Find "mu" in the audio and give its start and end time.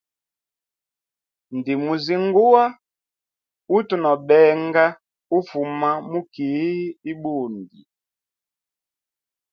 6.11-6.19